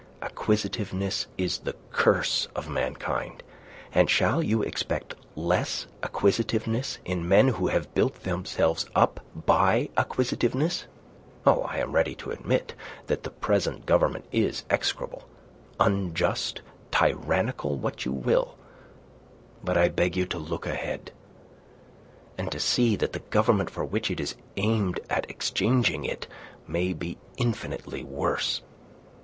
[0.23, 3.43] Acquisitiveness is the curse of mankind.
[3.93, 10.85] And shall you expect less acquisitiveness in men who have built themselves up by acquisitiveness?
[11.45, 12.73] Oh, I am ready to admit
[13.05, 15.25] that the present government is execrable,
[15.79, 18.57] unjust, tyrannical what you will;
[19.63, 21.11] but I beg you to look ahead,
[22.39, 26.25] and to see that the government for which it is aimed at exchanging it
[26.67, 28.63] may be infinitely worse."